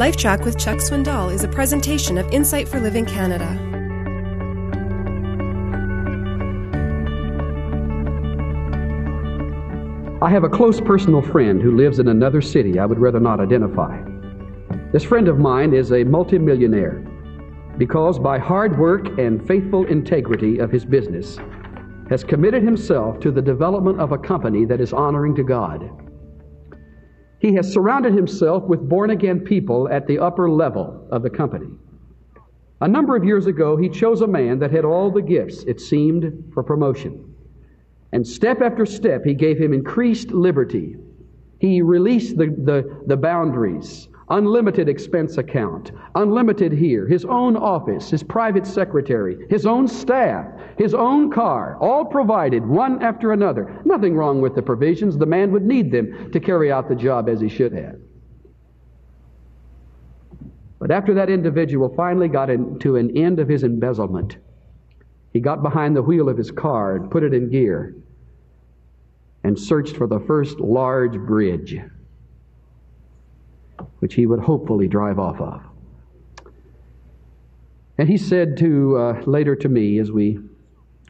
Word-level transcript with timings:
LifeTrac 0.00 0.46
with 0.46 0.58
Chuck 0.58 0.78
Swindoll 0.78 1.30
is 1.30 1.44
a 1.44 1.48
presentation 1.48 2.16
of 2.16 2.26
Insight 2.32 2.66
for 2.66 2.80
Living 2.80 3.04
Canada. 3.04 3.44
I 10.22 10.30
have 10.30 10.42
a 10.42 10.48
close 10.48 10.80
personal 10.80 11.20
friend 11.20 11.60
who 11.60 11.76
lives 11.76 11.98
in 11.98 12.08
another 12.08 12.40
city 12.40 12.78
I 12.78 12.86
would 12.86 12.98
rather 12.98 13.20
not 13.20 13.40
identify. 13.40 14.02
This 14.90 15.04
friend 15.04 15.28
of 15.28 15.38
mine 15.38 15.74
is 15.74 15.92
a 15.92 16.02
multimillionaire 16.02 17.04
because 17.76 18.18
by 18.18 18.38
hard 18.38 18.78
work 18.78 19.06
and 19.18 19.46
faithful 19.46 19.84
integrity 19.84 20.60
of 20.60 20.70
his 20.70 20.86
business 20.86 21.36
has 22.08 22.24
committed 22.24 22.62
himself 22.62 23.20
to 23.20 23.30
the 23.30 23.42
development 23.42 24.00
of 24.00 24.12
a 24.12 24.18
company 24.18 24.64
that 24.64 24.80
is 24.80 24.94
honoring 24.94 25.34
to 25.34 25.42
God. 25.42 25.90
He 27.40 27.54
has 27.54 27.72
surrounded 27.72 28.12
himself 28.12 28.64
with 28.64 28.86
born 28.86 29.10
again 29.10 29.40
people 29.40 29.88
at 29.88 30.06
the 30.06 30.18
upper 30.18 30.50
level 30.50 31.06
of 31.10 31.22
the 31.22 31.30
company. 31.30 31.70
A 32.82 32.88
number 32.88 33.16
of 33.16 33.24
years 33.24 33.46
ago, 33.46 33.76
he 33.76 33.88
chose 33.88 34.20
a 34.20 34.26
man 34.26 34.58
that 34.58 34.70
had 34.70 34.84
all 34.84 35.10
the 35.10 35.22
gifts, 35.22 35.64
it 35.64 35.80
seemed, 35.80 36.50
for 36.52 36.62
promotion. 36.62 37.34
And 38.12 38.26
step 38.26 38.60
after 38.60 38.84
step, 38.84 39.24
he 39.24 39.34
gave 39.34 39.58
him 39.58 39.72
increased 39.72 40.30
liberty. 40.30 40.96
He 41.58 41.80
released 41.80 42.36
the, 42.36 42.46
the, 42.46 43.02
the 43.06 43.16
boundaries 43.16 44.08
unlimited 44.30 44.88
expense 44.88 45.38
account, 45.38 45.90
unlimited 46.14 46.72
here, 46.72 47.06
his 47.06 47.24
own 47.24 47.56
office, 47.56 48.10
his 48.10 48.22
private 48.22 48.66
secretary, 48.66 49.36
his 49.50 49.66
own 49.66 49.86
staff, 49.86 50.46
his 50.78 50.94
own 50.94 51.30
car, 51.30 51.76
all 51.80 52.04
provided 52.04 52.64
one 52.64 53.02
after 53.02 53.32
another. 53.32 53.80
Nothing 53.84 54.14
wrong 54.14 54.40
with 54.40 54.54
the 54.54 54.62
provisions. 54.62 55.18
The 55.18 55.26
man 55.26 55.50
would 55.50 55.64
need 55.64 55.90
them 55.90 56.30
to 56.30 56.40
carry 56.40 56.70
out 56.70 56.88
the 56.88 56.94
job 56.94 57.28
as 57.28 57.40
he 57.40 57.48
should 57.48 57.72
have. 57.72 57.96
But 60.78 60.90
after 60.90 61.12
that 61.14 61.28
individual 61.28 61.92
finally 61.94 62.28
got 62.28 62.46
to 62.46 62.96
an 62.96 63.16
end 63.16 63.38
of 63.38 63.48
his 63.48 63.64
embezzlement, 63.64 64.38
he 65.32 65.40
got 65.40 65.62
behind 65.62 65.94
the 65.94 66.02
wheel 66.02 66.28
of 66.28 66.38
his 66.38 66.50
car 66.50 66.96
and 66.96 67.10
put 67.10 67.22
it 67.22 67.34
in 67.34 67.50
gear 67.50 67.94
and 69.44 69.58
searched 69.58 69.96
for 69.96 70.06
the 70.06 70.20
first 70.20 70.58
large 70.58 71.18
bridge 71.18 71.78
which 74.00 74.14
he 74.14 74.26
would 74.26 74.40
hopefully 74.40 74.88
drive 74.88 75.18
off 75.18 75.40
of. 75.40 75.62
And 77.98 78.08
he 78.08 78.16
said 78.16 78.56
to 78.58 78.96
uh, 78.96 79.22
later 79.26 79.54
to 79.56 79.68
me 79.68 79.98
as 79.98 80.10
we 80.10 80.40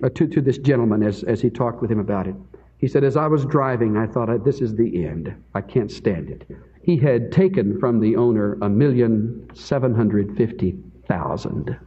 uh, 0.03 0.09
to, 0.11 0.27
to 0.27 0.41
this 0.41 0.59
gentleman 0.59 1.03
as, 1.03 1.23
as 1.25 1.41
he 1.41 1.51
talked 1.51 1.81
with 1.81 1.91
him 1.91 2.01
about 2.01 2.27
it. 2.27 2.35
He 2.79 2.89
said, 2.89 3.05
As 3.05 3.17
I 3.17 3.27
was 3.27 3.45
driving, 3.45 3.97
I 3.97 4.07
thought, 4.07 4.45
This 4.45 4.61
is 4.61 4.75
the 4.75 5.07
end. 5.07 5.35
I 5.55 5.61
can't 5.61 5.91
stand 5.91 6.31
it. 6.31 6.51
He 6.83 6.97
had 6.97 7.31
taken 7.31 7.79
from 7.79 8.01
the 8.01 8.17
owner 8.17 8.59
a 8.63 8.69
million 8.69 9.49
seven 9.55 9.95
hundred 9.95 10.37
fifty 10.37 10.77
thousand 11.07 11.79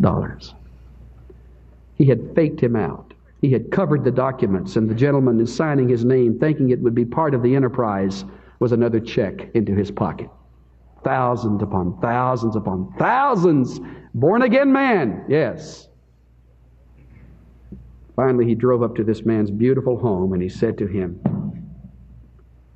dollars. 0.00 0.54
He 1.96 2.06
had 2.06 2.34
faked 2.34 2.60
him 2.60 2.76
out. 2.76 3.12
He 3.40 3.50
had 3.50 3.70
covered 3.70 4.04
the 4.04 4.10
documents, 4.12 4.76
and 4.76 4.88
the 4.88 4.94
gentleman 4.94 5.40
is 5.40 5.54
signing 5.54 5.88
his 5.88 6.04
name, 6.04 6.38
thinking 6.38 6.70
it 6.70 6.80
would 6.80 6.94
be 6.94 7.04
part 7.04 7.34
of 7.34 7.42
the 7.42 7.54
enterprise 7.56 8.24
was 8.58 8.72
another 8.72 9.00
check 9.00 9.48
into 9.54 9.74
his 9.74 9.90
pocket. 9.90 10.28
Thousands 11.04 11.62
upon 11.62 11.98
thousands 12.00 12.56
upon 12.56 12.92
thousands. 12.98 13.80
Born 14.14 14.42
again 14.42 14.72
man, 14.72 15.24
yes. 15.28 15.88
Finally, 18.16 18.46
he 18.46 18.54
drove 18.56 18.82
up 18.82 18.96
to 18.96 19.04
this 19.04 19.24
man's 19.24 19.50
beautiful 19.50 19.96
home 19.96 20.32
and 20.32 20.42
he 20.42 20.48
said 20.48 20.76
to 20.78 20.86
him, 20.86 21.20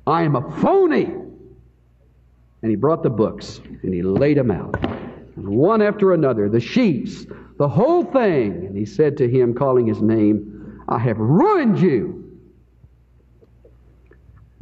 I 0.07 0.23
am 0.23 0.37
a 0.37 0.61
phony. 0.61 1.03
And 1.03 2.69
he 2.69 2.77
brought 2.77 3.03
the 3.03 3.09
books 3.09 3.59
and 3.83 3.93
he 3.93 4.01
laid 4.01 4.37
them 4.37 4.51
out. 4.51 4.73
One 5.35 5.81
after 5.81 6.13
another, 6.13 6.47
the 6.47 6.61
sheets, 6.61 7.25
the 7.57 7.67
whole 7.67 8.05
thing. 8.05 8.67
And 8.67 8.77
he 8.77 8.85
said 8.85 9.17
to 9.17 9.29
him, 9.29 9.53
calling 9.53 9.85
his 9.85 10.01
name, 10.01 10.81
I 10.87 10.97
have 10.99 11.17
ruined 11.17 11.79
you. 11.79 12.22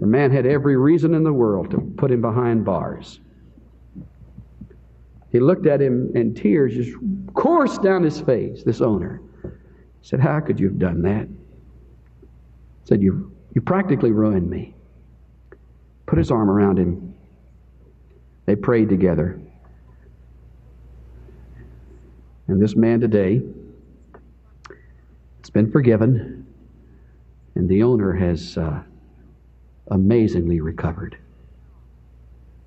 The 0.01 0.07
man 0.07 0.31
had 0.31 0.47
every 0.47 0.75
reason 0.77 1.13
in 1.13 1.23
the 1.23 1.31
world 1.31 1.69
to 1.71 1.79
put 1.95 2.11
him 2.11 2.21
behind 2.21 2.65
bars. 2.65 3.19
He 5.31 5.39
looked 5.39 5.67
at 5.67 5.79
him 5.79 6.11
and 6.15 6.35
tears 6.35 6.73
just 6.73 6.97
coursed 7.35 7.83
down 7.83 8.01
his 8.01 8.19
face, 8.19 8.63
this 8.63 8.81
owner. 8.81 9.21
He 9.43 9.49
said, 10.01 10.19
How 10.19 10.39
could 10.39 10.59
you 10.59 10.67
have 10.69 10.79
done 10.79 11.03
that? 11.03 11.27
He 11.27 12.27
said, 12.85 13.03
You, 13.03 13.31
you 13.53 13.61
practically 13.61 14.11
ruined 14.11 14.49
me. 14.49 14.73
Put 16.07 16.17
his 16.17 16.31
arm 16.31 16.49
around 16.49 16.79
him. 16.79 17.13
They 18.47 18.55
prayed 18.55 18.89
together. 18.89 19.39
And 22.47 22.59
this 22.59 22.75
man 22.75 22.99
today 22.99 23.43
has 25.41 25.51
been 25.51 25.71
forgiven, 25.71 26.47
and 27.53 27.69
the 27.69 27.83
owner 27.83 28.13
has. 28.13 28.57
Uh, 28.57 28.81
amazingly 29.91 30.61
recovered. 30.61 31.17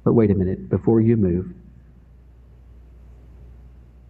But 0.05 0.13
wait 0.13 0.31
a 0.31 0.35
minute, 0.35 0.69
before 0.69 1.01
you 1.01 1.17
move, 1.17 1.53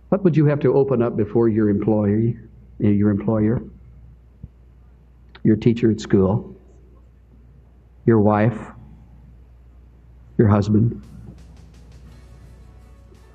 what 0.08 0.22
would 0.24 0.36
you 0.36 0.44
have 0.46 0.60
to 0.60 0.74
open 0.74 1.02
up 1.02 1.16
before 1.16 1.48
your 1.48 1.70
employer, 1.70 2.34
your 2.78 3.10
employer, 3.10 3.62
your 5.44 5.56
teacher 5.56 5.90
at 5.90 6.00
school, 6.00 6.54
your 8.04 8.20
wife, 8.20 8.58
your 10.36 10.48
husband? 10.48 11.00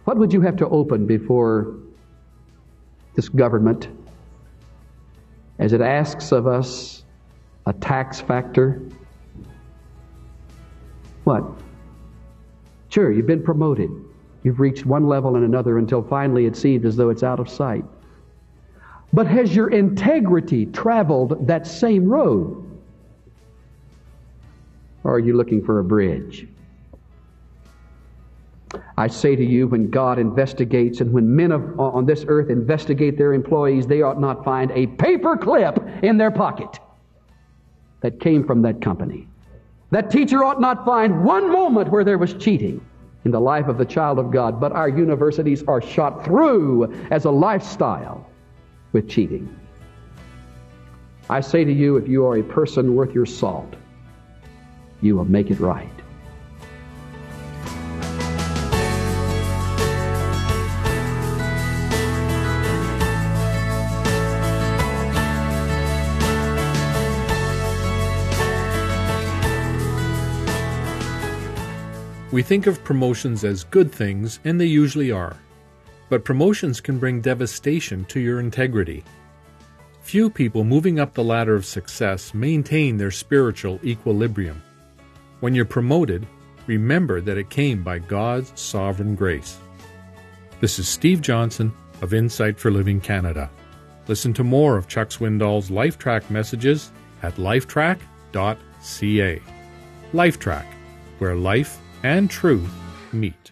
What 0.04 0.18
would 0.18 0.34
you 0.34 0.42
have 0.42 0.58
to 0.58 0.68
open 0.70 1.06
before 1.06 1.76
this 3.16 3.30
government 3.30 3.88
as 5.60 5.74
it 5.74 5.82
asks 5.82 6.32
of 6.32 6.48
us 6.48 7.04
a 7.66 7.74
tax 7.74 8.20
factor 8.20 8.82
what? 11.24 11.44
Sure, 12.90 13.12
you've 13.12 13.28
been 13.28 13.44
promoted. 13.44 13.90
You've 14.44 14.60
reached 14.60 14.86
one 14.86 15.08
level 15.08 15.36
and 15.36 15.46
another 15.46 15.78
until 15.78 16.02
finally 16.02 16.46
it 16.46 16.56
seems 16.56 16.86
as 16.86 16.96
though 16.96 17.10
it's 17.10 17.24
out 17.24 17.40
of 17.40 17.50
sight. 17.50 17.84
But 19.12 19.28
has 19.28 19.56
your 19.56 19.70
integrity 19.70 20.68
traveled 20.68 21.48
that 21.48 21.66
same 21.68 22.08
road? 22.08 22.66
Or 25.04 25.14
are 25.16 25.20
you 25.20 25.36
looking 25.36 25.64
for 25.64 25.80
a 25.80 25.84
bridge? 25.84 26.48
I 28.98 29.08
say 29.08 29.36
to 29.36 29.44
you, 29.44 29.68
when 29.68 29.90
God 29.90 30.20
investigates 30.20 31.02
and 31.02 31.12
when 31.12 31.36
men 31.36 31.52
of, 31.52 31.80
on 31.80 32.06
this 32.06 32.26
earth 32.28 32.50
investigate 32.50 33.18
their 33.18 33.34
employees, 33.34 33.88
they 33.88 34.02
ought 34.02 34.20
not 34.20 34.44
find 34.44 34.72
a 34.72 34.88
paper 34.88 35.38
clip 35.38 35.80
in 36.04 36.18
their 36.18 36.32
pocket 36.32 36.80
that 38.02 38.20
came 38.20 38.46
from 38.46 38.62
that 38.62 38.82
company. 38.82 39.28
That 39.92 40.12
teacher 40.12 40.44
ought 40.44 40.62
not 40.62 40.86
find 40.86 41.24
one 41.24 41.52
moment 41.52 41.90
where 41.90 42.04
there 42.04 42.18
was 42.18 42.34
cheating 42.36 42.86
in 43.26 43.32
the 43.32 43.40
life 43.40 43.68
of 43.68 43.78
the 43.78 43.86
child 43.86 44.20
of 44.20 44.32
God, 44.32 44.60
but 44.60 44.72
our 44.72 44.88
universities 44.88 45.64
are 45.68 45.82
shot 45.82 46.24
through 46.24 46.94
as 47.12 47.26
a 47.26 47.32
lifestyle 47.32 48.30
with 48.92 49.10
cheating. 49.10 49.54
I 51.30 51.42
say 51.42 51.64
to 51.64 51.72
you, 51.72 51.98
if 51.98 52.08
you 52.08 52.26
are 52.26 52.38
a 52.38 52.44
person 52.44 52.96
worth 52.96 53.14
your 53.14 53.26
salt, 53.26 53.76
you 55.02 55.16
will 55.16 55.26
make 55.26 55.52
it 55.52 55.60
right. 55.60 55.99
We 72.32 72.44
think 72.44 72.68
of 72.68 72.84
promotions 72.84 73.44
as 73.44 73.64
good 73.64 73.92
things, 73.92 74.40
and 74.46 74.62
they 74.62 74.68
usually 74.68 75.12
are. 75.12 75.36
But 76.10 76.24
promotions 76.24 76.80
can 76.80 77.00
bring 77.00 77.22
devastation 77.22 78.06
to 78.06 78.20
your 78.20 78.40
integrity. 78.40 79.04
Few 80.02 80.30
people 80.30 80.64
moving 80.64 81.00
up 81.00 81.16
the 81.16 81.24
ladder 81.24 81.56
of 81.56 81.66
success 81.66 82.36
maintain 82.36 82.98
their 82.98 83.10
spiritual 83.10 83.80
equilibrium. 83.84 84.62
When 85.40 85.56
you're 85.56 85.66
promoted, 85.66 86.28
remember 86.68 87.20
that 87.20 87.38
it 87.38 87.50
came 87.50 87.82
by 87.84 87.98
God's 87.98 88.52
sovereign 88.60 89.16
grace. 89.16 89.58
This 90.62 90.78
is 90.78 90.88
Steve 90.88 91.22
Johnson 91.22 91.74
of 92.02 92.14
Insight 92.14 92.60
for 92.60 92.70
Living 92.70 93.02
Canada. 93.02 93.50
Listen 94.08 94.34
to 94.34 94.44
more 94.44 94.78
of 94.78 94.88
Chuck 94.88 95.10
Swindoll's 95.10 95.72
LifeTrac 95.72 96.30
messages 96.30 96.92
at 97.24 97.36
lifetrac.ca. 97.36 98.02
LifeTrac, 100.14 100.66
where 101.18 101.36
life 101.36 101.80
and 102.04 102.30
truth 102.30 102.72
meet. 103.12 103.52